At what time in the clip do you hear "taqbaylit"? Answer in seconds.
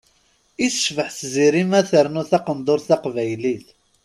2.89-3.67